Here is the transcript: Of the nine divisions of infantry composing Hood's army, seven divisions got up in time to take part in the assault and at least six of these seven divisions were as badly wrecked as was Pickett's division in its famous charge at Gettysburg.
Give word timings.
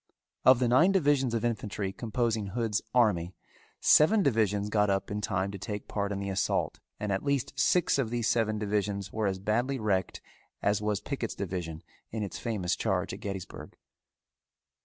Of 0.43 0.57
the 0.57 0.67
nine 0.67 0.91
divisions 0.91 1.35
of 1.35 1.45
infantry 1.45 1.93
composing 1.93 2.47
Hood's 2.47 2.81
army, 2.91 3.35
seven 3.79 4.23
divisions 4.23 4.69
got 4.69 4.89
up 4.89 5.11
in 5.11 5.21
time 5.21 5.51
to 5.51 5.59
take 5.59 5.87
part 5.87 6.11
in 6.11 6.19
the 6.19 6.31
assault 6.31 6.79
and 6.99 7.11
at 7.11 7.21
least 7.23 7.53
six 7.55 7.99
of 7.99 8.09
these 8.09 8.27
seven 8.27 8.57
divisions 8.57 9.13
were 9.13 9.27
as 9.27 9.37
badly 9.37 9.77
wrecked 9.79 10.19
as 10.59 10.81
was 10.81 11.01
Pickett's 11.01 11.35
division 11.35 11.83
in 12.09 12.23
its 12.23 12.39
famous 12.39 12.75
charge 12.75 13.13
at 13.13 13.19
Gettysburg. 13.19 13.75